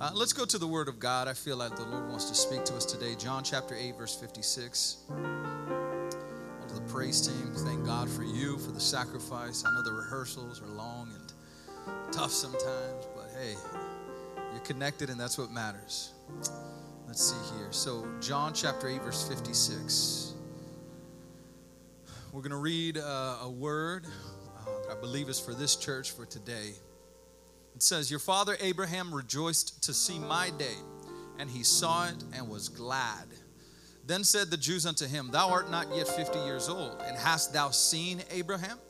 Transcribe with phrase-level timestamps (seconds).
[0.00, 1.26] Uh, let's go to the Word of God.
[1.26, 3.16] I feel like the Lord wants to speak to us today.
[3.16, 4.98] John chapter 8, verse 56.
[5.08, 9.64] to the praise team, thank God for you, for the sacrifice.
[9.66, 13.56] I know the rehearsals are long and tough sometimes, but hey,
[14.52, 16.12] you're connected and that's what matters.
[17.08, 17.72] Let's see here.
[17.72, 20.34] So, John chapter 8, verse 56.
[22.32, 26.12] We're going to read uh, a word uh, that I believe is for this church
[26.12, 26.74] for today.
[27.78, 30.74] It says, Your father Abraham rejoiced to see my day,
[31.38, 33.28] and he saw it and was glad.
[34.04, 37.52] Then said the Jews unto him, Thou art not yet fifty years old, and hast
[37.52, 38.80] thou seen Abraham?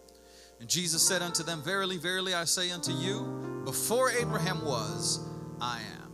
[0.58, 5.20] And Jesus said unto them, Verily, verily, I say unto you, before Abraham was,
[5.60, 6.10] I am.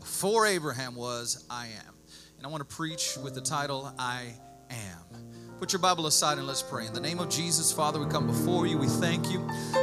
[0.00, 1.94] Before Abraham was, I am.
[2.36, 4.34] And I want to preach with the title, I
[4.68, 5.33] am.
[5.60, 6.86] Put your Bible aside and let's pray.
[6.86, 8.76] In the name of Jesus, Father, we come before you.
[8.76, 9.40] We thank you.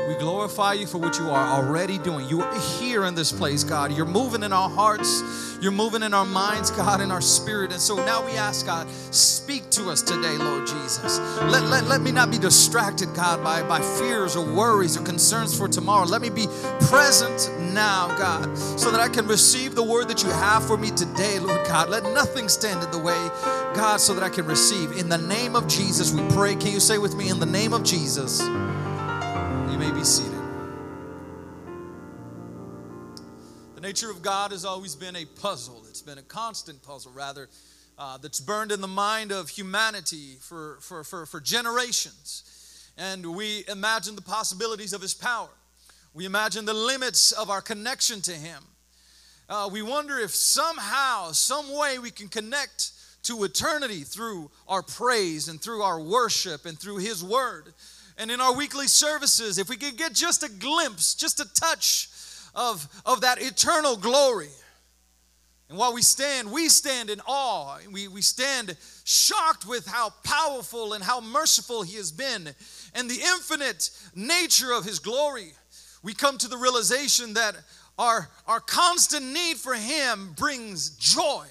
[0.07, 2.27] We glorify you for what you are already doing.
[2.27, 3.95] You are here in this place, God.
[3.95, 5.50] You're moving in our hearts.
[5.61, 7.71] You're moving in our minds, God, in our spirit.
[7.71, 11.19] And so now we ask, God, speak to us today, Lord Jesus.
[11.19, 15.55] Let, let, let me not be distracted, God, by, by fears or worries or concerns
[15.55, 16.07] for tomorrow.
[16.07, 16.47] Let me be
[16.89, 20.89] present now, God, so that I can receive the word that you have for me
[20.89, 21.89] today, Lord God.
[21.89, 23.29] Let nothing stand in the way,
[23.75, 24.97] God, so that I can receive.
[24.97, 26.55] In the name of Jesus, we pray.
[26.55, 28.41] Can you say with me, in the name of Jesus?
[28.41, 30.30] You may be seated.
[33.81, 35.83] The nature of God has always been a puzzle.
[35.89, 37.49] It's been a constant puzzle, rather,
[37.97, 42.93] uh, that's burned in the mind of humanity for, for, for, for generations.
[42.95, 45.49] And we imagine the possibilities of His power.
[46.13, 48.61] We imagine the limits of our connection to Him.
[49.49, 52.91] Uh, we wonder if somehow, some way, we can connect
[53.23, 57.73] to eternity through our praise and through our worship and through His Word.
[58.19, 62.10] And in our weekly services, if we could get just a glimpse, just a touch
[62.55, 64.49] of, of that eternal glory.
[65.69, 67.77] And while we stand, we stand in awe.
[67.89, 68.75] We, we stand
[69.05, 72.49] shocked with how powerful and how merciful He has been
[72.93, 75.53] and the infinite nature of His glory.
[76.03, 77.55] We come to the realization that
[77.97, 81.45] our, our constant need for Him brings joy.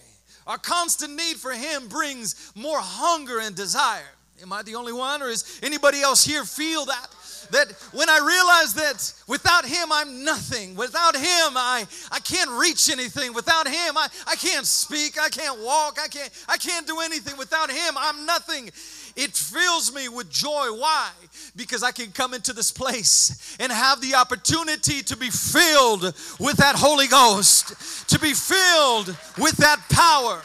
[0.46, 4.02] Our constant need for Him brings more hunger and desire.
[4.42, 7.06] Am I the only one, or is anybody else here feel that?
[7.52, 10.74] That when I realize that without Him, I'm nothing.
[10.74, 13.32] Without Him, I, I can't reach anything.
[13.32, 15.20] Without Him, I, I can't speak.
[15.20, 15.98] I can't walk.
[16.02, 17.36] I can't, I can't do anything.
[17.36, 18.70] Without Him, I'm nothing.
[19.16, 20.68] It fills me with joy.
[20.72, 21.10] Why?
[21.56, 26.02] Because I can come into this place and have the opportunity to be filled
[26.38, 30.40] with that Holy Ghost, to be filled with that power.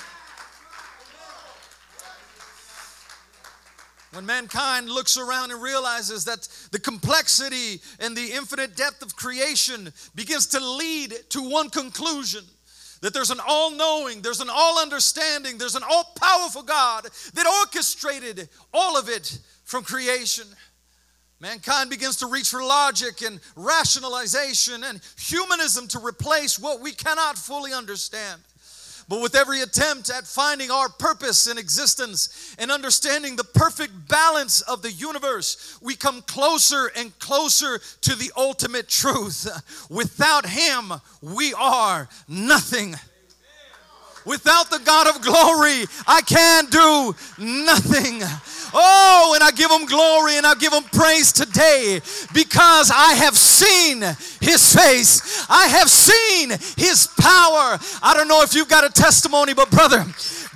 [4.15, 9.91] When mankind looks around and realizes that the complexity and the infinite depth of creation
[10.15, 12.45] begins to lead to one conclusion
[13.01, 17.45] that there's an all knowing, there's an all understanding, there's an all powerful God that
[17.61, 20.47] orchestrated all of it from creation.
[21.41, 27.37] Mankind begins to reach for logic and rationalization and humanism to replace what we cannot
[27.37, 28.41] fully understand.
[29.07, 34.61] But with every attempt at finding our purpose in existence and understanding the perfect balance
[34.61, 39.47] of the universe, we come closer and closer to the ultimate truth.
[39.89, 42.95] Without Him, we are nothing.
[44.25, 48.21] Without the God of glory, I can do nothing.
[48.77, 52.01] Oh, and I give him glory and I give him praise today
[52.33, 54.01] because I have seen
[54.41, 55.45] his face.
[55.49, 57.79] I have seen his power.
[58.03, 60.03] I don't know if you've got a testimony, but brother,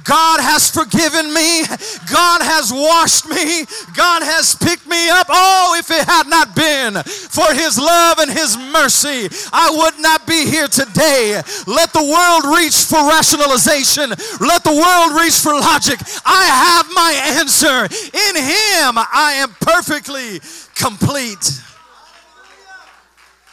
[0.04, 1.63] God has forgiven me.
[2.12, 3.66] God has washed me.
[3.96, 5.28] God has picked me up.
[5.30, 10.25] Oh, if it had not been for His love and His mercy, I would not
[10.25, 11.42] be here today.
[11.68, 14.10] Let the world reach for rationalization.
[14.40, 16.00] Let the world reach for logic.
[16.25, 17.86] I have my answer.
[17.86, 20.40] In Him, I am perfectly
[20.75, 21.62] complete.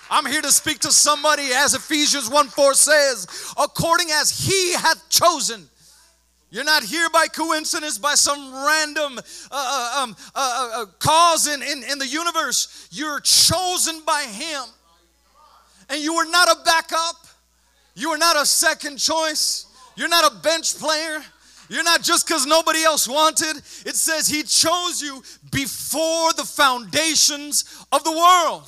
[0.08, 3.26] I'm here to speak to somebody as Ephesians 1 4 says,
[3.58, 5.68] according as He hath chosen
[6.56, 9.20] you're not here by coincidence, by some random uh,
[9.52, 12.88] uh um, uh, uh, uh, cause in, in, in the universe.
[12.90, 14.62] You're chosen by Him.
[15.90, 17.26] And you are not a backup.
[17.94, 19.66] You are not a second choice.
[19.96, 21.22] You're not a bench player.
[21.68, 23.58] You're not just because nobody else wanted.
[23.84, 25.22] It says He chose you
[25.52, 28.62] before the foundations of the world.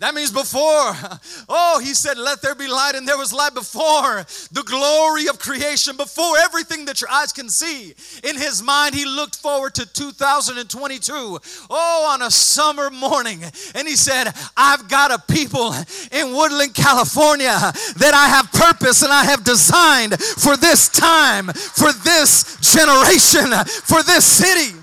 [0.00, 0.94] That means before.
[1.52, 5.38] Oh, he said, Let there be light, and there was light before the glory of
[5.38, 7.92] creation, before everything that your eyes can see.
[8.22, 11.12] In his mind, he looked forward to 2022.
[11.70, 13.42] Oh, on a summer morning.
[13.74, 15.74] And he said, I've got a people
[16.12, 17.58] in Woodland, California
[17.96, 24.02] that I have purpose and I have designed for this time, for this generation, for
[24.04, 24.76] this city.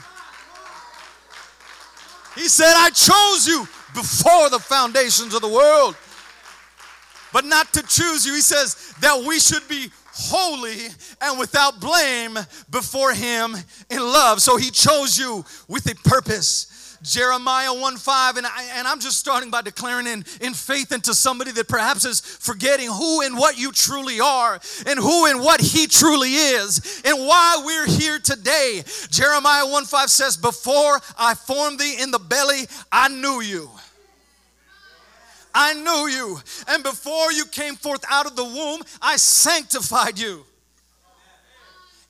[2.36, 5.96] He said, I chose you before the foundations of the world.
[7.34, 8.36] But not to choose you.
[8.36, 10.88] He says that we should be holy
[11.20, 12.38] and without blame
[12.70, 13.56] before him
[13.90, 14.40] in love.
[14.42, 16.74] So he chose you with a purpose.
[17.04, 21.14] Jeremiah 1 5, and, I, and I'm just starting by declaring in, in faith into
[21.14, 25.62] somebody that perhaps is forgetting who and what you truly are, and who and what
[25.62, 28.82] He truly is, and why we're here today.
[29.12, 33.70] Jeremiah 1 5 says, Before I formed thee in the belly, I knew you.
[35.60, 36.40] I knew you.
[36.68, 40.46] And before you came forth out of the womb, I sanctified you.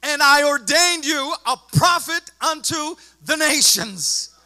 [0.04, 4.37] And I ordained you a prophet unto the nations.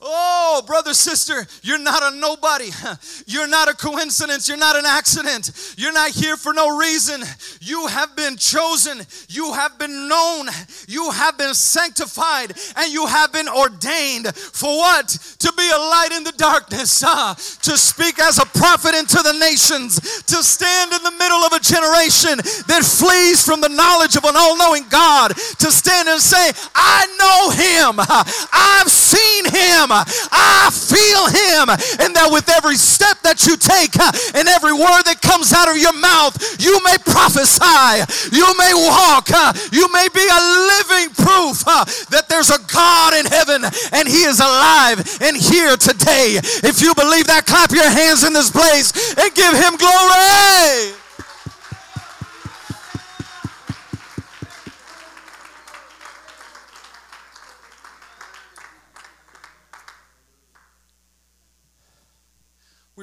[0.00, 2.70] Oh, brother, sister, you're not a nobody.
[3.26, 4.48] You're not a coincidence.
[4.48, 5.74] You're not an accident.
[5.76, 7.22] You're not here for no reason.
[7.60, 9.00] You have been chosen.
[9.28, 10.48] You have been known.
[10.86, 12.52] You have been sanctified.
[12.76, 15.08] And you have been ordained for what?
[15.08, 19.36] To be a light in the darkness, uh, to speak as a prophet into the
[19.38, 24.24] nations, to stand in the middle of a generation that flees from the knowledge of
[24.24, 27.98] an all knowing God, to stand and say, I know him.
[28.52, 30.04] I've seen him him.
[30.32, 31.66] I feel him.
[32.04, 35.68] And that with every step that you take uh, and every word that comes out
[35.68, 40.40] of your mouth, you may prophesy, you may walk, uh, you may be a
[40.76, 45.76] living proof uh, that there's a God in heaven and he is alive and here
[45.76, 46.38] today.
[46.64, 51.07] If you believe that, clap your hands in this place and give him glory.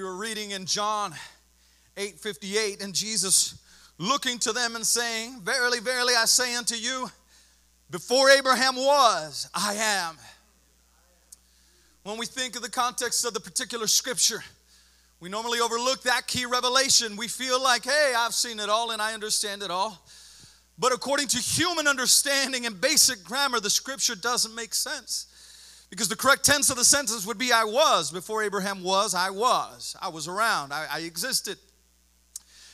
[0.05, 1.15] Were reading in John
[1.97, 3.55] 8 58, and Jesus
[3.97, 7.09] looking to them and saying, Verily, verily, I say unto you,
[7.89, 10.17] before Abraham was, I am.
[12.03, 14.43] When we think of the context of the particular scripture,
[15.19, 17.15] we normally overlook that key revelation.
[17.15, 20.05] We feel like, hey, I've seen it all and I understand it all.
[20.77, 25.25] But according to human understanding and basic grammar, the scripture doesn't make sense.
[25.95, 28.11] Because the correct tense of the sentence would be I was.
[28.11, 29.95] Before Abraham was, I was.
[30.01, 30.73] I was around.
[30.73, 31.57] I, I existed.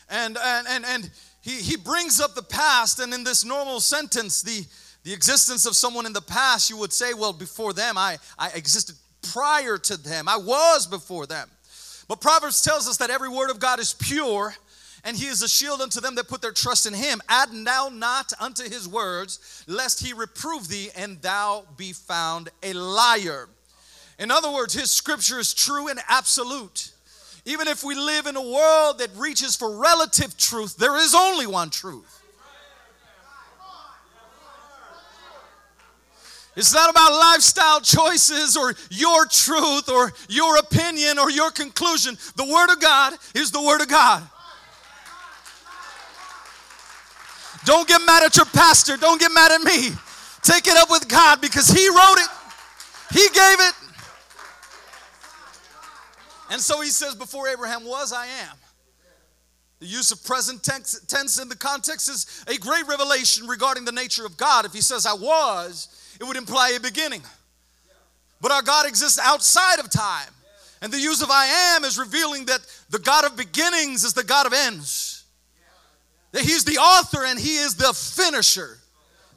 [0.09, 4.41] And, and, and, and he, he brings up the past, and in this normal sentence,
[4.41, 4.65] the,
[5.03, 8.49] the existence of someone in the past, you would say, well, before them, I, I
[8.55, 8.95] existed
[9.31, 10.27] prior to them.
[10.27, 11.47] I was before them.
[12.07, 14.55] But Proverbs tells us that every word of God is pure
[15.03, 17.21] and he is a shield unto them that put their trust in him.
[17.27, 22.73] Add now not unto his words, lest he reprove thee and thou be found a
[22.73, 23.49] liar.
[24.19, 26.91] In other words, his scripture is true and absolute.
[27.45, 31.47] Even if we live in a world that reaches for relative truth, there is only
[31.47, 32.19] one truth.
[36.55, 42.17] It's not about lifestyle choices or your truth or your opinion or your conclusion.
[42.35, 44.21] The Word of God is the Word of God.
[47.65, 48.97] Don't get mad at your pastor.
[48.97, 49.89] Don't get mad at me.
[50.41, 52.29] Take it up with God because He wrote it,
[53.13, 53.73] He gave it.
[56.51, 58.57] And so He says, Before Abraham was, I am.
[59.79, 64.25] The use of present tense in the context is a great revelation regarding the nature
[64.25, 64.65] of God.
[64.65, 65.87] If He says, I was,
[66.19, 67.21] it would imply a beginning.
[68.41, 70.29] But our God exists outside of time.
[70.81, 74.23] And the use of I am is revealing that the God of beginnings is the
[74.23, 75.20] God of ends.
[76.31, 78.77] That he's the author and he is the finisher.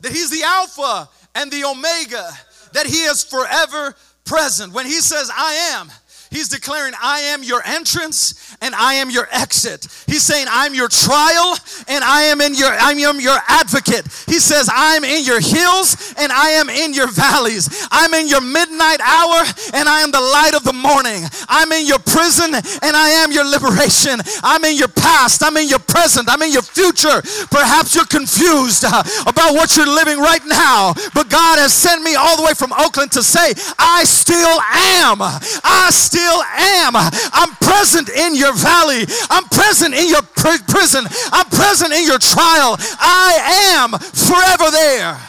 [0.01, 2.31] That he's the Alpha and the Omega.
[2.73, 4.73] That he is forever present.
[4.73, 5.91] When he says, I am,
[6.35, 9.87] He's declaring, I am your entrance and I am your exit.
[10.09, 11.55] He's saying, I'm your trial
[11.87, 14.03] and I am in your I am your advocate.
[14.27, 17.87] He says, I'm in your hills and I am in your valleys.
[17.93, 19.47] I'm in your midnight hour
[19.79, 21.23] and I am the light of the morning.
[21.49, 24.19] I'm in your prison and I am your liberation.
[24.43, 25.45] I'm in your past.
[25.45, 26.29] I'm in your present.
[26.29, 27.23] I'm in your future.
[27.47, 32.17] Perhaps you're confused uh, about what you're living right now, but God has sent me
[32.17, 34.59] all the way from Oakland to say, I still
[34.99, 35.23] am.
[35.23, 36.97] I still still am.
[36.97, 39.05] I'm present in your valley.
[39.31, 41.05] I'm present in your prison.
[41.33, 42.77] I'm present in your trial.
[42.99, 45.21] I am forever there.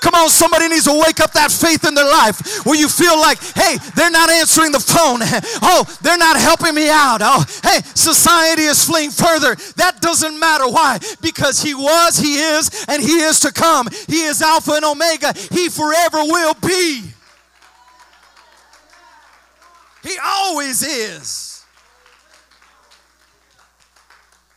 [0.00, 3.18] Come on, somebody needs to wake up that faith in their life where you feel
[3.18, 5.20] like, hey, they're not answering the phone.
[5.68, 7.18] Oh, they're not helping me out.
[7.22, 9.56] Oh, hey, society is fleeing further.
[9.76, 10.68] That doesn't matter.
[10.68, 10.98] Why?
[11.20, 13.88] Because He was, He is, and He is to come.
[14.06, 15.32] He is Alpha and Omega.
[15.50, 17.15] He forever will be.
[20.06, 21.64] He always is.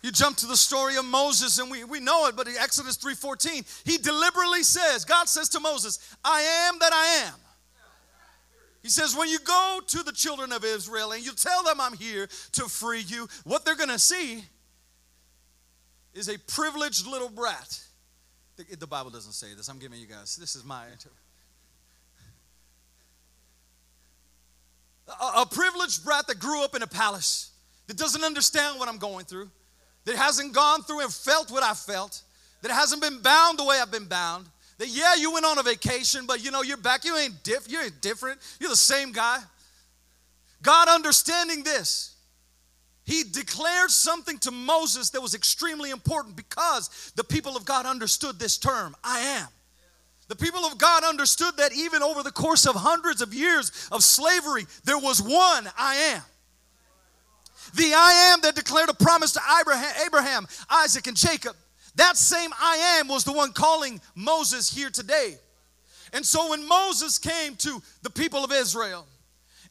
[0.03, 2.97] You jump to the story of Moses, and we, we know it, but in Exodus
[2.97, 7.33] 3:14, he deliberately says, God says to Moses, I am that I am.
[8.83, 11.97] He says, when you go to the children of Israel and you tell them I'm
[11.97, 14.43] here to free you, what they're gonna see
[16.13, 17.81] is a privileged little brat.
[18.55, 20.85] The, the Bible doesn't say this, I'm giving you guys, this is my
[25.35, 27.51] a, privileged brat that grew up in a palace,
[27.87, 29.49] that doesn't understand what I'm going through
[30.09, 32.23] that hasn't gone through and felt what I felt,
[32.61, 34.47] that hasn't been bound the way I've been bound.
[34.79, 37.05] That yeah, you went on a vacation, but you know you're back.
[37.05, 37.69] You ain't diff.
[37.69, 38.39] You ain't different.
[38.59, 39.39] You're the same guy.
[40.61, 42.15] God understanding this,
[43.05, 48.39] He declared something to Moses that was extremely important because the people of God understood
[48.39, 48.95] this term.
[49.03, 49.47] I am.
[50.29, 54.03] The people of God understood that even over the course of hundreds of years of
[54.03, 56.21] slavery, there was one I am.
[57.73, 59.41] The I am that declared a promise to
[60.05, 61.55] Abraham, Isaac, and Jacob.
[61.95, 65.37] That same I am was the one calling Moses here today.
[66.13, 69.07] And so when Moses came to the people of Israel,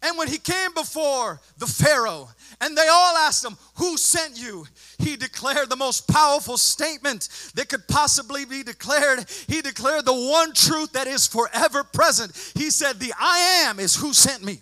[0.03, 2.29] and when he came before the Pharaoh,
[2.61, 4.67] and they all asked him, Who sent you?
[4.99, 9.27] He declared the most powerful statement that could possibly be declared.
[9.49, 12.33] He declared the one truth that is forever present.
[12.55, 14.61] He said, The I am is who sent me.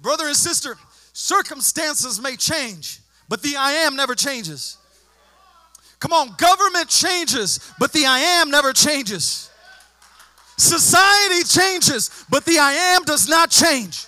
[0.00, 0.76] Brother and sister,
[1.12, 4.78] Circumstances may change, but the I am never changes.
[5.98, 9.50] Come on, government changes, but the I am never changes.
[10.56, 14.06] Society changes, but the I am does not change.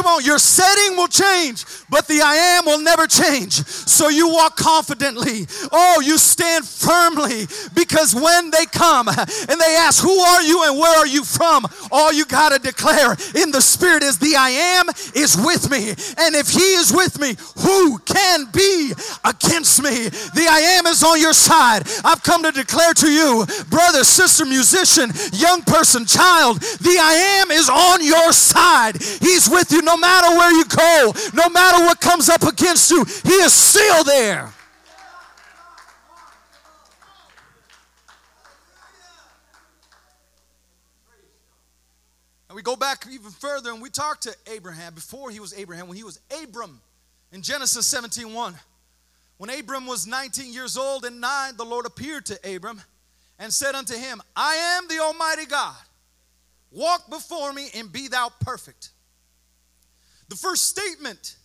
[0.00, 3.52] Come on, your setting will change, but the I am will never change.
[3.52, 5.46] So you walk confidently.
[5.70, 10.78] Oh, you stand firmly because when they come and they ask, Who are you and
[10.78, 11.66] where are you from?
[11.92, 14.48] All you got to declare in the Spirit is, The I
[14.80, 15.90] am is with me.
[16.16, 20.08] And if He is with me, who can be against me?
[20.08, 21.82] The I am is on your side.
[22.06, 27.50] I've come to declare to you, brother, sister, musician, young person, child, the I am
[27.50, 28.96] is on your side.
[28.96, 33.04] He's with you no matter where you go, no matter what comes up against you,
[33.04, 34.52] He is still there.
[42.48, 45.86] And we go back even further and we talk to Abraham before he was Abraham,
[45.86, 46.80] when he was Abram
[47.30, 48.54] in Genesis 17 1.
[49.38, 52.82] When Abram was 19 years old and nine, the Lord appeared to Abram
[53.38, 55.76] and said unto him, I am the Almighty God.
[56.72, 58.90] Walk before me and be thou perfect.
[60.30, 61.36] The first statement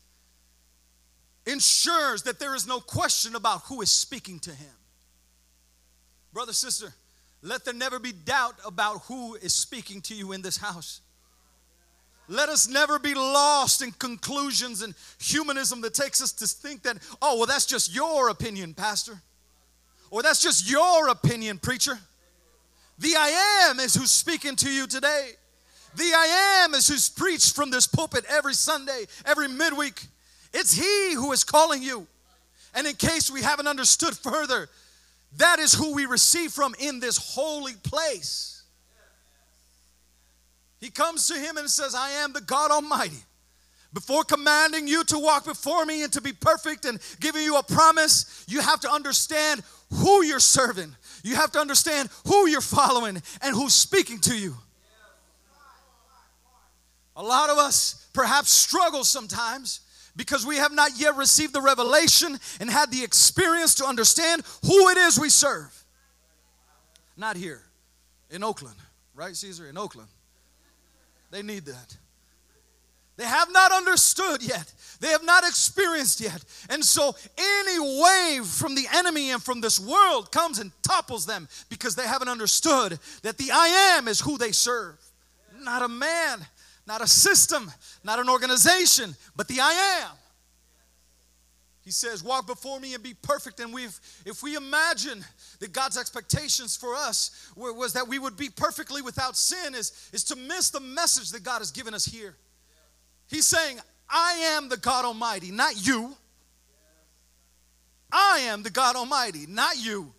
[1.47, 4.73] ensures that there is no question about who is speaking to him.
[6.31, 6.93] Brother, sister,
[7.41, 11.01] let there never be doubt about who is speaking to you in this house.
[12.27, 16.97] Let us never be lost in conclusions and humanism that takes us to think that,
[17.23, 19.19] oh, well, that's just your opinion, Pastor.
[20.11, 21.97] Or that's just your opinion, preacher.
[22.99, 25.31] The I am is who's speaking to you today.
[25.95, 30.07] The I am is who's preached from this pulpit every Sunday, every midweek.
[30.53, 32.07] It's He who is calling you.
[32.73, 34.69] And in case we haven't understood further,
[35.37, 38.63] that is who we receive from in this holy place.
[40.79, 43.23] He comes to him and says, I am the God Almighty.
[43.93, 47.63] Before commanding you to walk before me and to be perfect and giving you a
[47.63, 50.93] promise, you have to understand who you're serving.
[51.23, 54.55] You have to understand who you're following and who's speaking to you.
[57.15, 59.81] A lot of us perhaps struggle sometimes
[60.15, 64.89] because we have not yet received the revelation and had the experience to understand who
[64.89, 65.71] it is we serve.
[67.17, 67.61] Not here,
[68.29, 68.75] in Oakland,
[69.13, 69.67] right, Caesar?
[69.67, 70.09] In Oakland.
[71.31, 71.97] They need that.
[73.17, 74.71] They have not understood yet.
[74.99, 76.43] They have not experienced yet.
[76.69, 81.47] And so, any wave from the enemy and from this world comes and topples them
[81.69, 84.97] because they haven't understood that the I am is who they serve,
[85.61, 86.45] not a man
[86.87, 87.71] not a system,
[88.03, 90.11] not an organization, but the I am.
[91.85, 93.59] He says, Walk before me and be perfect.
[93.59, 95.23] And we've, if we imagine
[95.59, 100.23] that God's expectations for us was that we would be perfectly without sin, is, is
[100.25, 102.35] to miss the message that God has given us here.
[103.27, 103.77] He's saying,
[104.09, 106.15] I am the God Almighty, not you.
[108.11, 110.11] I am the God Almighty, not you.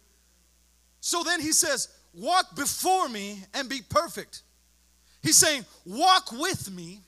[1.00, 4.42] So then he says, Walk before me and be perfect.
[5.22, 7.00] He's saying, Walk with me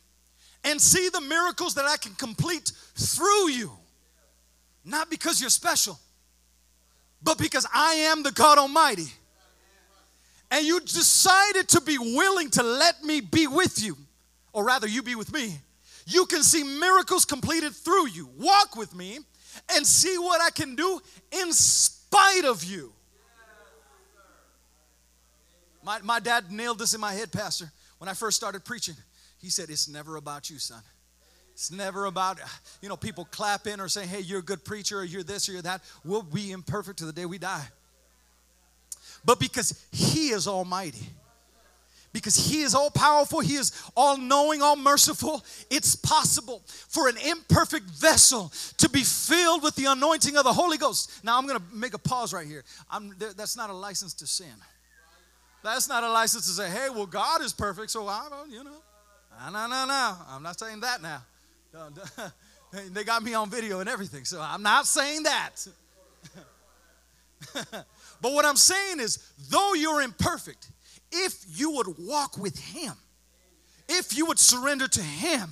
[0.64, 3.70] and see the miracles that I can complete through you.
[4.84, 5.98] Not because you're special,
[7.22, 9.06] but because I am the God Almighty.
[10.50, 13.96] And you decided to be willing to let me be with you,
[14.52, 15.58] or rather, you be with me.
[16.06, 18.30] You can see miracles completed through you.
[18.38, 19.18] Walk with me
[19.74, 21.00] and see what I can do
[21.32, 22.92] in spite of you.
[25.84, 28.94] My, my dad nailed this in my head, Pastor, when I first started preaching.
[29.38, 30.82] He said, It's never about you, son.
[31.58, 32.38] It's never about,
[32.80, 35.52] you know, people clapping or saying, hey, you're a good preacher or you're this or
[35.52, 35.82] you're that.
[36.04, 37.66] We'll be imperfect to the day we die.
[39.24, 41.08] But because He is Almighty,
[42.12, 47.16] because He is all powerful, He is all knowing, all merciful, it's possible for an
[47.16, 51.24] imperfect vessel to be filled with the anointing of the Holy Ghost.
[51.24, 52.62] Now, I'm going to make a pause right here.
[52.88, 54.54] I'm, that's not a license to sin.
[55.74, 58.82] That's not a license to say, hey, well, God is perfect, so I you know.
[59.52, 60.16] No, no, no.
[60.30, 61.22] I'm not saying that now.
[62.90, 65.66] They got me on video and everything, so I'm not saying that.
[67.72, 70.70] but what I'm saying is, though you're imperfect,
[71.10, 72.92] if you would walk with Him,
[73.88, 75.48] if you would surrender to Him,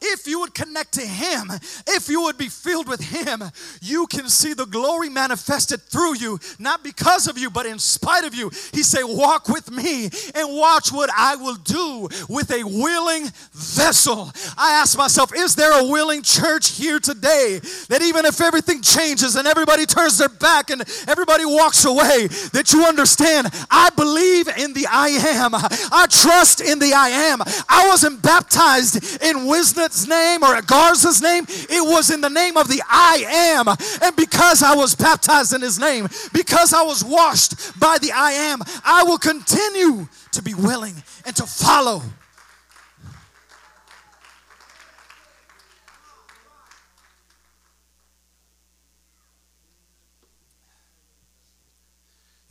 [0.00, 1.50] if you would connect to Him,
[1.86, 3.42] if you would be filled with Him,
[3.80, 8.24] you can see the glory manifested through you, not because of you, but in spite
[8.24, 8.50] of you.
[8.72, 14.32] He said, "Walk with me and watch what I will do with a willing vessel."
[14.58, 19.36] I ask myself, is there a willing church here today that even if everything changes
[19.36, 24.72] and everybody turns their back and everybody walks away, that you understand, I believe in
[24.72, 25.54] the I am.
[25.54, 27.40] I trust in the I am.
[27.68, 31.44] I wasn't baptized in wisdom name or at Garza's name.
[31.48, 33.68] It was in the name of the I am.
[34.02, 38.32] And because I was baptized in his name, because I was washed by the I
[38.32, 40.94] am, I will continue to be willing
[41.24, 42.02] and to follow.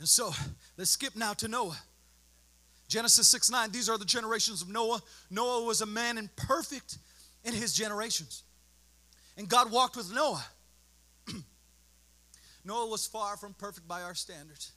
[0.06, 0.32] And so
[0.76, 1.76] let's skip now to Noah.
[2.88, 5.02] Genesis 6 9, these are the generations of Noah.
[5.30, 6.98] Noah was a man in perfect
[7.46, 8.42] in his generations.
[9.38, 10.44] And God walked with Noah.
[12.64, 14.72] Noah was far from perfect by our standards,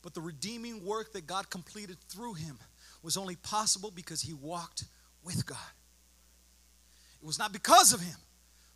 [0.00, 2.58] but the redeeming work that God completed through him
[3.02, 4.84] was only possible because he walked
[5.24, 5.58] with God.
[7.20, 8.16] It was not because of him,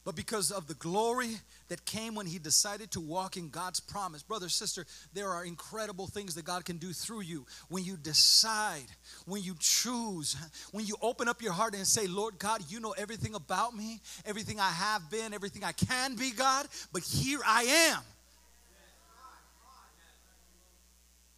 [0.05, 1.37] but because of the glory
[1.69, 4.23] that came when he decided to walk in God's promise.
[4.23, 8.87] Brother, sister, there are incredible things that God can do through you when you decide,
[9.27, 10.37] when you choose,
[10.73, 14.01] when you open up your heart and say, Lord God, you know everything about me,
[14.25, 17.63] everything I have been, everything I can be, God, but here I
[17.95, 18.03] am.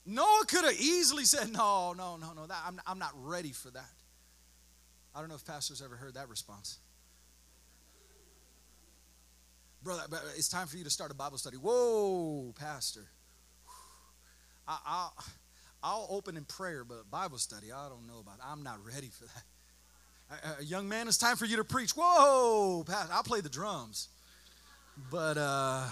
[0.07, 3.71] Noah could have easily said, No, no, no, no, that, I'm, I'm not ready for
[3.71, 3.91] that.
[5.15, 6.79] I don't know if pastors ever heard that response
[9.83, 10.03] brother,
[10.37, 11.57] it's time for you to start a Bible study.
[11.57, 13.07] Whoa, pastor.
[14.69, 15.25] I, will
[15.83, 18.43] I'll open in prayer, but Bible study, I don't know about it.
[18.47, 19.45] I'm not ready for that.
[20.59, 21.93] A, a young man, it's time for you to preach.
[21.97, 24.09] Whoa, pastor, I'll play the drums.
[25.11, 25.87] But uh,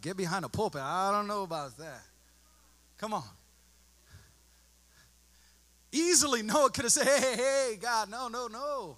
[0.00, 2.02] get behind a pulpit, I don't know about that.
[2.98, 3.24] Come on.
[5.92, 8.96] Easily, Noah could have said, hey, hey, hey, God, no, no, no.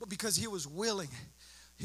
[0.00, 1.10] But because he was willing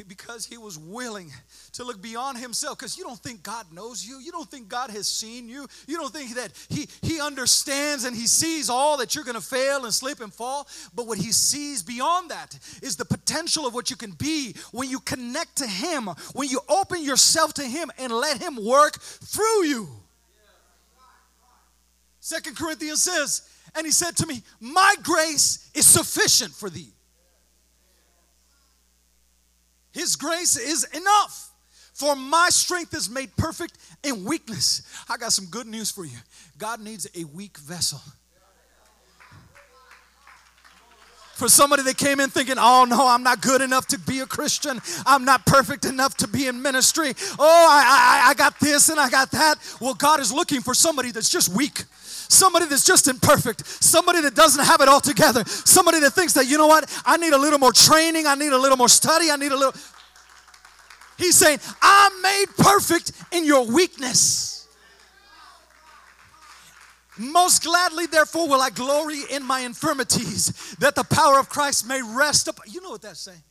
[0.08, 1.32] because he was willing
[1.74, 2.78] to look beyond himself.
[2.78, 4.20] Because you don't think god knows you.
[4.20, 5.68] You don't think god has seen you.
[5.88, 9.42] You don't think that he he understands and he sees all that you're going to
[9.42, 10.68] fail and slip and fall.
[10.94, 14.90] But what he sees beyond that is the potential of what you can be when
[14.90, 19.64] you connect to him when you open yourself to him and let him work through
[19.64, 19.88] you.
[22.20, 26.92] Second corinthians says and he said to me my grace is sufficient for thee
[29.98, 31.50] his grace is enough.
[31.94, 34.84] For my strength is made perfect in weakness.
[35.10, 36.18] I got some good news for you.
[36.60, 38.00] God needs a weak vessel.
[41.34, 44.28] For somebody that came in thinking, oh no, I'm not good enough to be a
[44.28, 44.80] Christian.
[45.06, 47.14] I'm not perfect enough to be in ministry.
[47.40, 49.56] Oh, I, I, I got this and I got that.
[49.82, 51.84] Well, God is looking for somebody that's just weak
[52.30, 56.48] somebody that's just imperfect, somebody that doesn't have it all together, somebody that thinks that,
[56.48, 59.32] you know what, I need a little more training, I need a little more study,
[59.32, 59.74] I need a little.
[61.18, 64.68] He's saying, I'm made perfect in your weakness.
[67.18, 72.02] Most gladly, therefore, will I glory in my infirmities, that the power of Christ may
[72.02, 72.66] rest upon.
[72.72, 73.42] You know what that's saying?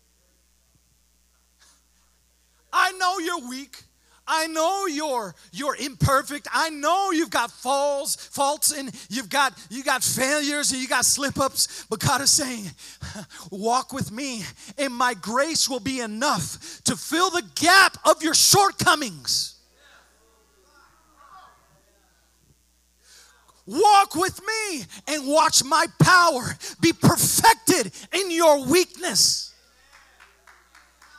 [2.73, 3.83] I know you're weak.
[4.29, 6.49] I know you're you're imperfect.
[6.53, 11.05] I know you've got falls, faults, and you've got you got failures and you got
[11.05, 11.87] slip-ups.
[11.89, 12.71] But God is saying,
[13.51, 14.43] walk with me,
[14.79, 19.57] and my grace will be enough to fill the gap of your shortcomings.
[23.67, 29.53] Walk with me and watch my power be perfected in your weakness.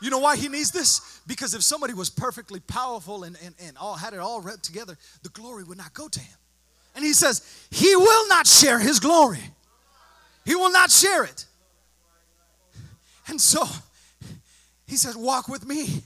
[0.02, 1.17] You know why he needs this?
[1.28, 4.98] Because if somebody was perfectly powerful and, and, and all had it all read together,
[5.24, 6.38] the glory would not go to him.
[6.96, 9.42] And he says, He will not share his glory.
[10.46, 11.46] He will not share it.
[13.28, 13.66] And so
[14.88, 16.02] he says, Walk with me,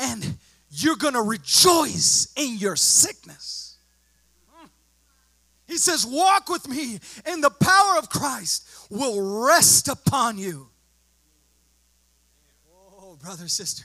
[0.00, 0.36] and
[0.68, 3.76] you're gonna rejoice in your sickness.
[5.68, 10.68] He says, Walk with me, and the power of Christ will rest upon you.
[13.00, 13.84] Oh, brother, sister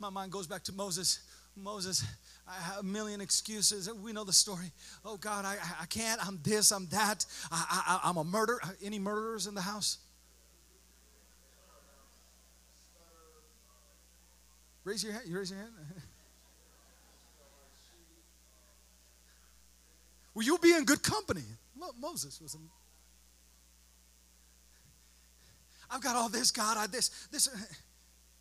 [0.00, 1.20] my mind goes back to Moses.
[1.56, 2.04] Moses,
[2.48, 3.92] I have a million excuses.
[3.92, 4.72] We know the story.
[5.04, 6.26] Oh God, I, I can't.
[6.26, 6.72] I'm this.
[6.72, 7.26] I'm that.
[7.52, 8.60] I, I, I'm a murderer.
[8.82, 9.98] Any murderers in the house?
[14.84, 15.24] Raise your hand.
[15.26, 15.72] You raise your hand.
[20.34, 21.44] Will you be in good company?
[22.00, 22.54] Moses was.
[22.54, 22.58] A,
[25.90, 26.76] I've got all this, God.
[26.78, 27.48] I this this.
[27.48, 27.58] Uh,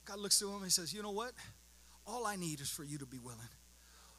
[0.09, 1.33] God looks to him and he says, You know what?
[2.07, 3.37] All I need is for you to be willing.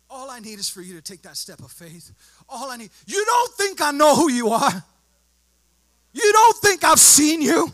[0.08, 2.12] All I need is for you to take that step of faith.
[2.48, 2.90] All I need.
[3.06, 4.84] You don't think I know who you are.
[6.12, 7.72] You don't think I've seen you.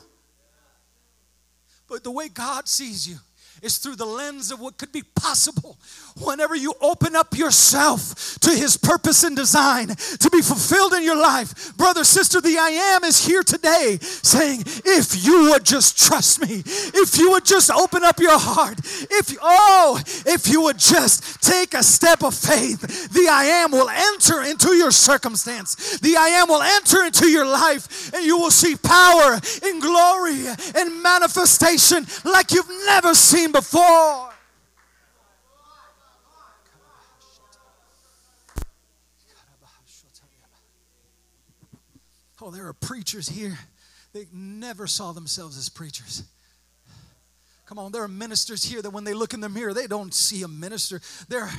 [1.88, 3.18] But the way God sees you
[3.62, 5.78] is through the lens of what could be possible
[6.20, 11.20] whenever you open up yourself to His purpose and design to be fulfilled in your
[11.20, 11.76] life.
[11.76, 16.62] Brother, sister, the I am is here today saying, if you would just trust me,
[16.66, 21.74] if you would just open up your heart, if, oh, if you would just take
[21.74, 25.98] a step of faith, the I am will enter into your circumstance.
[26.00, 30.46] The I am will enter into your life and you will see power and glory
[30.74, 34.32] and manifestation like you've never seen before.
[42.42, 43.58] Oh, there are preachers here.
[44.12, 46.22] They never saw themselves as preachers.
[47.66, 50.14] Come on, there are ministers here that when they look in the mirror, they don't
[50.14, 51.00] see a minister.
[51.28, 51.50] There,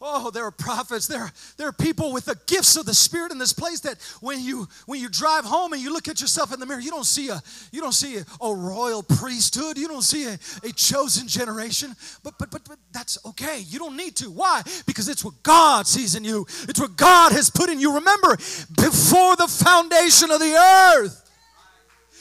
[0.00, 1.06] oh, there are prophets.
[1.06, 4.42] There, there are people with the gifts of the Spirit in this place that when
[4.42, 7.06] you when you drive home and you look at yourself in the mirror, you don't
[7.06, 9.76] see a you don't see a, a royal priesthood.
[9.76, 11.94] You don't see a, a chosen generation.
[12.22, 13.60] But, but but but that's okay.
[13.66, 14.30] You don't need to.
[14.30, 14.62] Why?
[14.86, 16.46] Because it's what God sees in you.
[16.68, 17.94] It's what God has put in you.
[17.94, 18.36] Remember,
[18.76, 21.24] before the foundation of the earth.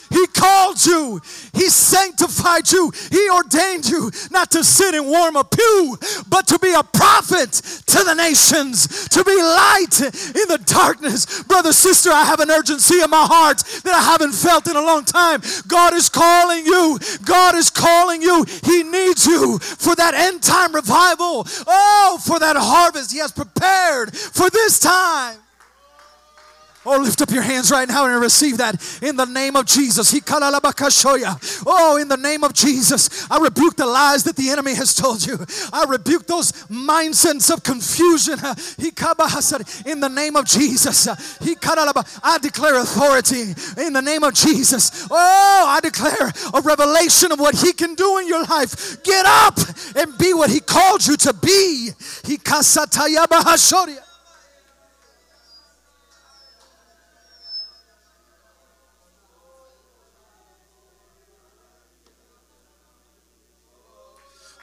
[0.09, 1.21] He called you.
[1.53, 2.91] He sanctified you.
[3.11, 5.97] He ordained you not to sit and warm a pew,
[6.29, 11.43] but to be a prophet to the nations, to be light in the darkness.
[11.43, 14.81] Brother, sister, I have an urgency in my heart that I haven't felt in a
[14.81, 15.41] long time.
[15.67, 16.99] God is calling you.
[17.25, 18.45] God is calling you.
[18.63, 21.45] He needs you for that end time revival.
[21.67, 25.37] Oh, for that harvest He has prepared for this time.
[26.89, 30.13] Oh, lift up your hands right now and receive that in the name of Jesus.
[31.67, 35.25] Oh, in the name of Jesus, I rebuke the lies that the enemy has told
[35.25, 35.37] you.
[35.73, 38.39] I rebuke those mindsets of confusion.
[39.85, 41.07] In the name of Jesus,
[42.23, 43.53] I declare authority
[43.85, 45.07] in the name of Jesus.
[45.11, 49.03] Oh, I declare a revelation of what He can do in your life.
[49.03, 49.59] Get up
[49.93, 51.89] and be what He called you to be.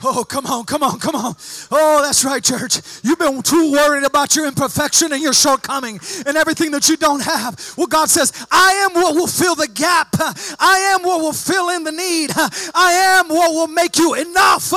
[0.06, 1.34] Oh, come on, come on, come on.
[1.70, 2.80] Oh, that's right, church.
[3.02, 7.22] You've been too worried about your imperfection and your shortcoming and everything that you don't
[7.22, 7.72] have.
[7.76, 10.14] Well, God says, I am what will fill the gap.
[10.60, 12.30] I am what will fill in the need.
[12.36, 14.68] I am what will make you enough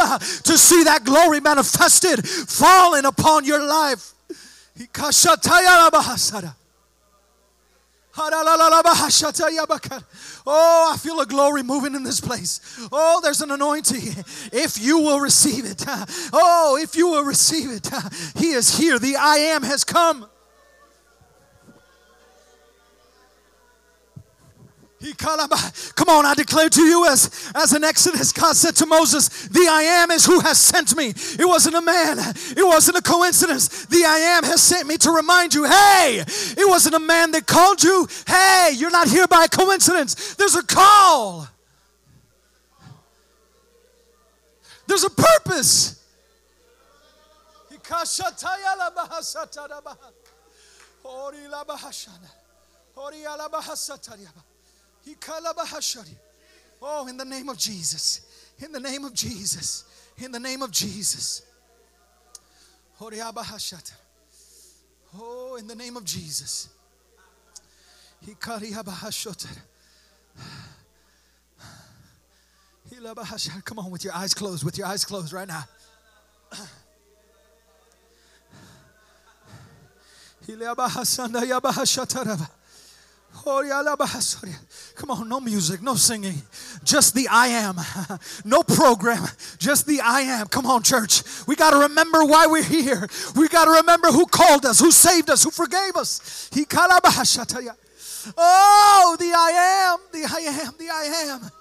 [0.44, 4.13] to see that glory manifested falling upon your life.
[10.50, 12.60] Oh, I feel a glory moving in this place.
[12.92, 14.24] Oh, there's an anointing.
[14.52, 15.84] If you will receive it.
[16.34, 17.90] Oh, if you will receive it.
[18.36, 18.98] He is here.
[18.98, 20.28] The I am has come.
[25.96, 29.68] Come on, I declare to you as, as an Exodus, God said to Moses, The
[29.70, 31.10] I am is who has sent me.
[31.10, 33.86] It wasn't a man, it wasn't a coincidence.
[33.86, 37.46] The I am has sent me to remind you, hey, it wasn't a man that
[37.46, 38.08] called you.
[38.26, 40.34] Hey, you're not here by coincidence.
[40.34, 41.48] There's a call,
[44.88, 45.94] there's a purpose.
[56.82, 58.22] Oh, in the name of Jesus.
[58.60, 59.84] In the name of Jesus.
[60.17, 61.43] In the name of Jesus.
[65.17, 66.70] Oh, in the name of Jesus.
[73.63, 75.63] Come on, with your eyes closed, with your eyes closed right now.
[84.95, 86.41] Come on, no music, no singing,
[86.84, 87.76] just the I am.
[88.45, 89.23] No program,
[89.58, 90.47] just the I am.
[90.47, 91.23] Come on, church.
[91.47, 93.08] We got to remember why we're here.
[93.36, 96.50] We got to remember who called us, who saved us, who forgave us.
[98.38, 101.52] Oh, the I am, the I am, the I am.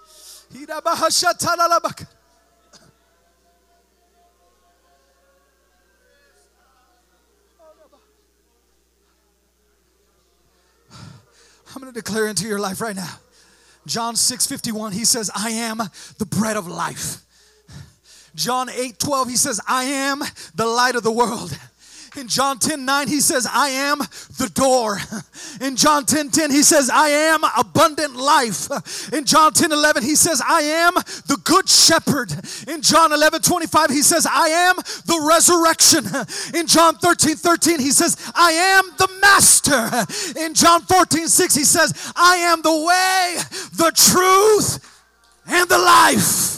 [11.77, 13.19] I'm going to declare into your life right now.
[13.87, 15.77] John 6 51, he says, I am
[16.17, 17.23] the bread of life.
[18.35, 20.23] John 8 12, he says, I am
[20.55, 21.55] the light of the world.
[22.17, 23.99] In John 10 9, he says, I am
[24.39, 24.99] the door.
[25.61, 29.13] In John 10 10, he says, I am abundant life.
[29.13, 32.33] In John 10 11, he says, I am the good shepherd.
[32.69, 36.05] In John 11 25, he says, I am the resurrection.
[36.59, 40.41] In John 13 13, he says, I am the master.
[40.41, 43.37] In John 14 6, he says, I am the way,
[43.77, 45.03] the truth,
[45.47, 46.57] and the life.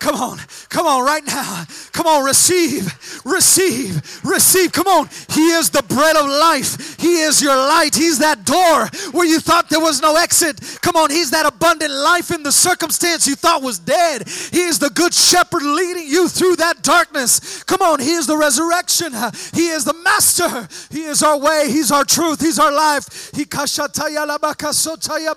[0.00, 0.38] Come on,
[0.70, 1.66] come on, right now.
[1.92, 2.86] Come on, receive,
[3.22, 4.72] receive, receive.
[4.72, 5.10] Come on.
[5.28, 6.98] He is the bread of life.
[6.98, 7.94] He is your light.
[7.94, 10.78] He's that door where you thought there was no exit.
[10.80, 14.26] Come on, He's that abundant life in the circumstance you thought was dead.
[14.26, 17.62] He is the good shepherd leading you through that darkness.
[17.64, 19.12] Come on, He is the resurrection.
[19.52, 20.66] He is the master.
[20.90, 21.66] He is our way.
[21.68, 22.40] He's our truth.
[22.40, 23.30] He's our life.
[23.34, 25.36] He kashataya labakasotaya.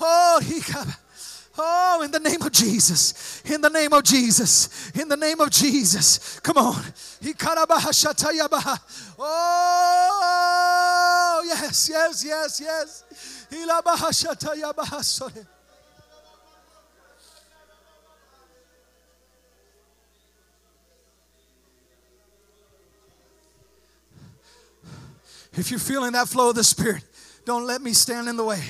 [0.00, 0.60] Oh, he
[1.58, 3.42] Oh, in the name of Jesus.
[3.44, 4.90] In the name of Jesus.
[4.94, 6.40] In the name of Jesus.
[6.40, 6.82] Come on.
[9.18, 13.04] Oh, yes, yes, yes, yes.
[25.54, 27.04] If you're feeling that flow of the Spirit,
[27.44, 28.62] don't let me stand in the way.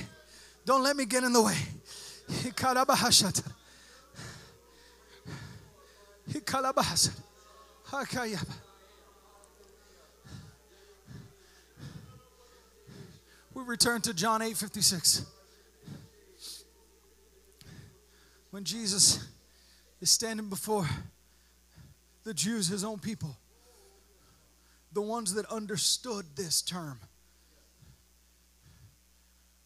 [0.65, 1.57] Don't let me get in the way.
[13.55, 15.27] We return to John 8 56.
[18.51, 19.27] When Jesus
[20.01, 20.89] is standing before
[22.25, 23.37] the Jews, his own people,
[24.93, 27.01] the ones that understood this term.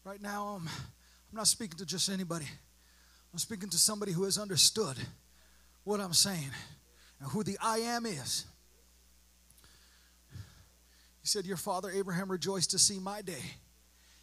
[0.07, 2.45] Right now, I'm, I'm not speaking to just anybody.
[3.33, 4.95] I'm speaking to somebody who has understood
[5.83, 6.49] what I'm saying
[7.19, 8.45] and who the I am is.
[11.19, 13.43] He said, Your father Abraham rejoiced to see my day,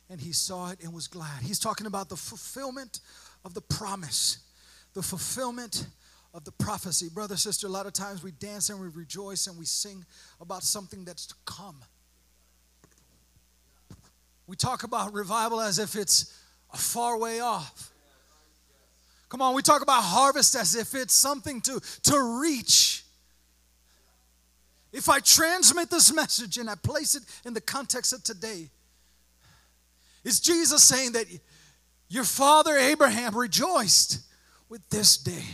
[0.09, 1.43] and he saw it and was glad.
[1.43, 3.01] He's talking about the fulfillment
[3.45, 4.39] of the promise,
[4.95, 5.87] the fulfillment
[6.33, 7.11] of the prophecy.
[7.13, 10.07] Brother, sister, a lot of times we dance and we rejoice and we sing
[10.41, 11.77] about something that's to come.
[14.47, 16.39] We talk about revival as if it's
[16.73, 17.91] a far way off.
[19.29, 23.05] Come on, we talk about harvest as if it's something to, to reach.
[24.93, 28.69] If I transmit this message and I place it in the context of today,
[30.23, 31.27] is Jesus saying that
[32.09, 34.21] your father Abraham rejoiced
[34.69, 35.45] with this day?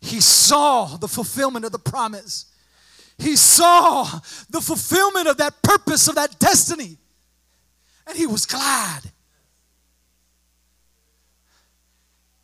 [0.00, 2.46] He saw the fulfillment of the promise.
[3.18, 4.04] He saw
[4.48, 6.96] the fulfillment of that purpose, of that destiny
[8.10, 9.00] and he was glad.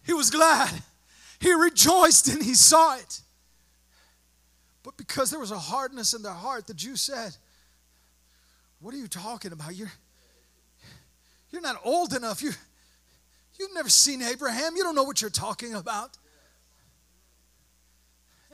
[0.05, 0.71] He was glad.
[1.41, 3.21] He rejoiced and he saw it.
[4.85, 7.37] But because there was a hardness in their heart, the Jew said,
[8.81, 9.75] What are you talking about?
[9.75, 9.91] You're,
[11.51, 12.41] you're not old enough.
[12.41, 12.53] You,
[13.59, 14.77] you've never seen Abraham.
[14.77, 16.17] You don't know what you're talking about.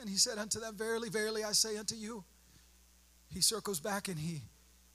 [0.01, 2.25] And he said unto them, Verily, verily, I say unto you.
[3.29, 4.41] He circles back and he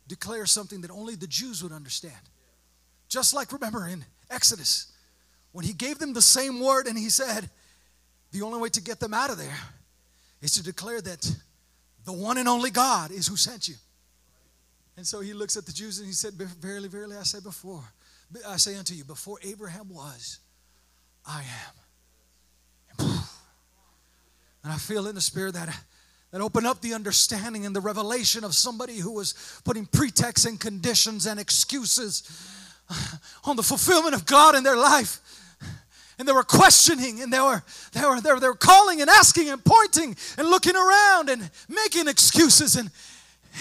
[0.07, 2.15] declares something that only the Jews would understand.
[3.09, 4.91] Just like, remember, in Exodus,
[5.51, 7.49] when he gave them the same word and he said,
[8.31, 9.57] The only way to get them out of there
[10.41, 11.35] is to declare that
[12.05, 13.75] the one and only God is who sent you.
[14.95, 17.83] And so he looks at the Jews and he said, Verily, verily, I say before,
[18.47, 20.39] I say unto you, before Abraham was,
[21.25, 23.07] I am.
[24.63, 25.69] And I feel in the spirit that
[26.31, 30.59] that open up the understanding and the revelation of somebody who was putting pretexts and
[30.59, 32.23] conditions and excuses
[33.45, 35.19] on the fulfillment of God in their life.
[36.19, 37.63] And they were questioning and they were,
[37.93, 41.49] they were, they were, they were calling and asking and pointing and looking around and
[41.69, 42.75] making excuses.
[42.75, 42.89] And,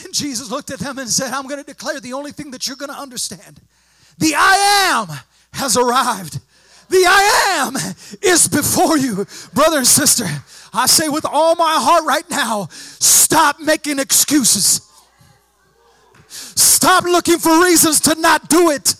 [0.04, 2.66] and Jesus looked at them and said, I'm going to declare the only thing that
[2.66, 3.60] you're going to understand.
[4.18, 5.18] The I am
[5.52, 6.40] has arrived.
[6.88, 7.76] The I am
[8.22, 10.24] is before you, brother and sister.
[10.72, 14.80] I say with all my heart right now stop making excuses.
[16.28, 18.94] Stop looking for reasons to not do it.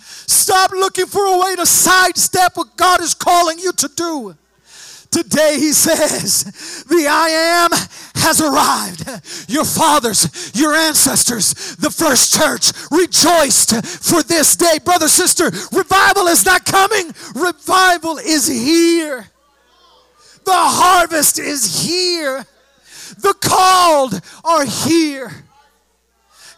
[0.00, 4.36] Stop looking for a way to sidestep what God is calling you to do.
[5.14, 6.42] Today, he says,
[6.88, 7.70] The I am
[8.16, 9.48] has arrived.
[9.48, 14.80] Your fathers, your ancestors, the first church rejoiced for this day.
[14.84, 19.28] Brother, sister, revival is not coming, revival is here.
[20.44, 22.44] The harvest is here.
[23.18, 25.43] The called are here.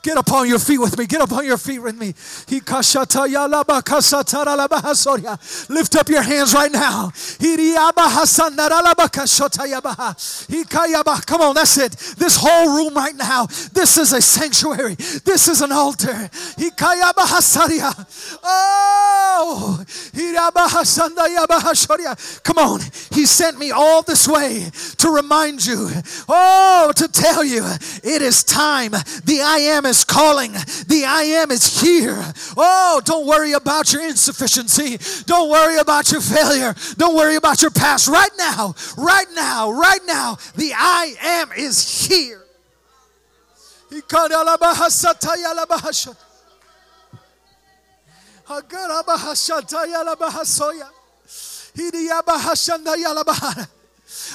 [0.06, 1.04] Get up on your feet with me.
[1.06, 2.14] Get up on your feet with me.
[5.68, 7.10] Lift up your hands right now.
[11.26, 11.92] Come on, that's it.
[12.18, 13.46] This whole room right now.
[13.46, 14.94] This is a sanctuary.
[14.94, 16.30] This is an altar.
[18.44, 19.84] Oh,
[22.44, 22.80] come on.
[23.10, 25.90] He sent me all this way to remind you.
[26.28, 27.64] Oh, to tell you
[28.04, 28.92] it is time.
[28.92, 30.52] The I am is is calling.
[30.52, 32.22] The I am is here.
[32.56, 34.98] Oh, don't worry about your insufficiency.
[35.24, 36.74] Don't worry about your failure.
[36.96, 38.08] Don't worry about your past.
[38.08, 42.42] Right now, right now, right now, the I am is here.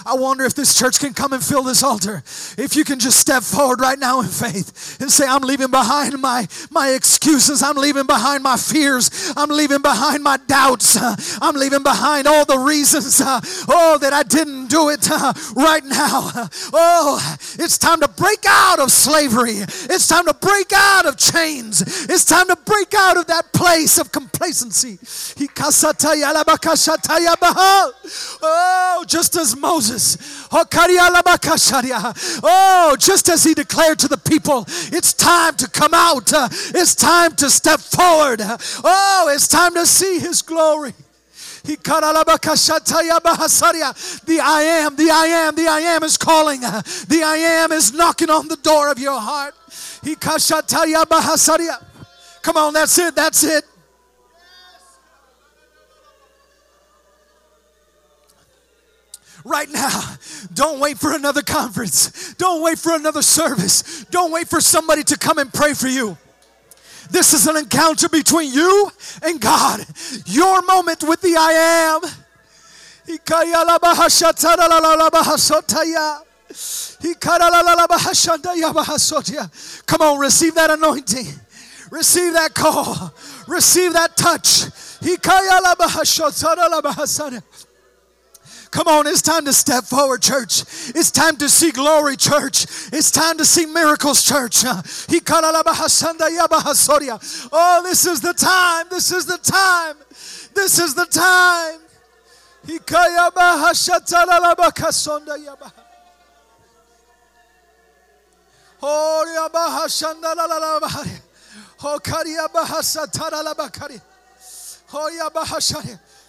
[0.05, 2.23] I wonder if this church can come and fill this altar.
[2.57, 6.19] If you can just step forward right now in faith and say, I'm leaving behind
[6.19, 7.61] my, my excuses.
[7.63, 9.33] I'm leaving behind my fears.
[9.35, 10.97] I'm leaving behind my doubts.
[11.41, 15.83] I'm leaving behind all the reasons, uh, oh, that I didn't do it uh, right
[15.83, 16.31] now.
[16.73, 19.57] Oh, it's time to break out of slavery.
[19.57, 21.81] It's time to break out of chains.
[22.09, 24.97] It's time to break out of that place of complacency.
[28.43, 29.55] Oh, just as
[29.91, 30.47] Moses.
[30.51, 30.65] Oh,
[32.43, 36.32] oh, just as he declared to the people, it's time to come out.
[36.34, 38.41] It's time to step forward.
[38.41, 40.93] Oh, it's time to see his glory.
[41.63, 41.77] The
[44.41, 46.62] I am, the I am, the I am is calling.
[46.62, 49.54] The I am is knocking on the door of your heart.
[52.41, 53.63] Come on, that's it, that's it.
[59.43, 60.15] Right now.
[60.54, 62.34] Don't wait for another conference.
[62.36, 64.06] Don't wait for another service.
[64.06, 66.17] Don't wait for somebody to come and pray for you.
[67.10, 68.89] This is an encounter between you
[69.21, 69.86] and God.
[70.25, 72.01] Your moment with the I am.
[79.86, 81.27] Come on, receive that anointing.
[81.89, 83.13] Receive that call.
[83.47, 84.65] Receive that touch.
[88.71, 90.62] Come on, it's time to step forward, church.
[90.95, 92.65] It's time to see glory, church.
[92.93, 94.63] It's time to see miracles, church.
[97.51, 98.88] Oh, this is the time.
[98.89, 99.97] This is the time.
[100.55, 101.79] This is the time.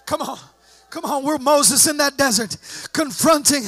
[0.06, 0.38] Come on.
[0.92, 2.54] Come on, we're Moses in that desert,
[2.92, 3.62] confronting,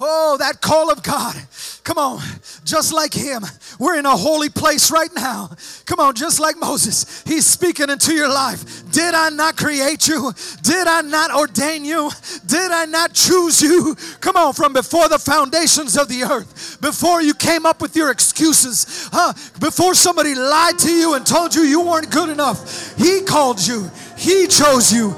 [0.00, 1.36] oh, that call of God.
[1.84, 2.22] Come on,
[2.64, 3.42] just like him,
[3.78, 5.50] we're in a holy place right now.
[5.84, 8.90] Come on, just like Moses, he's speaking into your life.
[8.92, 10.32] Did I not create you?
[10.62, 12.10] Did I not ordain you?
[12.46, 13.94] Did I not choose you?
[14.20, 18.10] Come on, from before the foundations of the earth, before you came up with your
[18.10, 19.34] excuses, huh?
[19.60, 23.90] before somebody lied to you and told you you weren't good enough, he called you.
[24.20, 25.14] He chose you.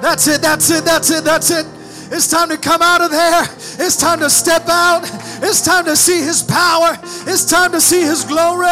[0.00, 1.66] That's it, that's it, that's it, that's it.
[2.10, 3.42] It's time to come out of there.
[3.42, 5.02] It's time to step out.
[5.42, 6.96] It's time to see His power.
[7.26, 8.66] It's time to see His glory.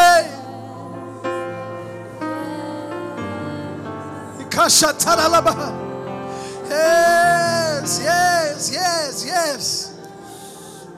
[6.67, 9.99] Yes, yes, yes, yes.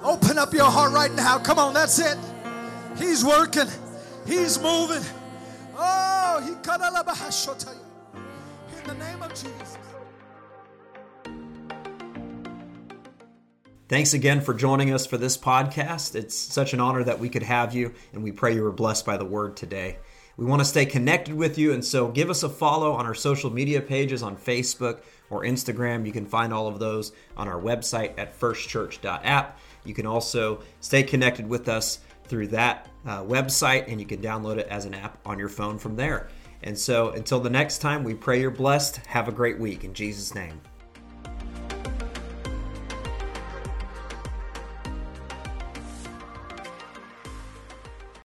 [0.02, 1.40] Open up your heart right now.
[1.40, 2.18] Come on, that's it.
[2.98, 3.68] He's working,
[4.26, 5.04] He's moving.
[5.80, 6.54] Oh, He
[8.78, 9.78] in the name of Jesus.
[13.88, 16.16] Thanks again for joining us for this podcast.
[16.16, 19.06] It's such an honor that we could have you, and we pray you were blessed
[19.06, 19.98] by the word today.
[20.36, 23.16] We want to stay connected with you, and so give us a follow on our
[23.16, 26.06] social media pages on Facebook or Instagram.
[26.06, 29.60] You can find all of those on our website at firstchurch.app.
[29.86, 34.58] You can also stay connected with us through that uh, website, and you can download
[34.58, 36.30] it as an app on your phone from there.
[36.64, 38.98] And so until the next time, we pray you're blessed.
[39.08, 40.62] Have a great week in Jesus' name.